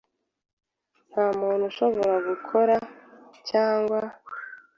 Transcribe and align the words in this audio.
Nta 1.11 1.25
muntu 1.39 1.63
ushobora 1.71 2.15
gukora 2.29 2.75
cyangwa 3.49 3.99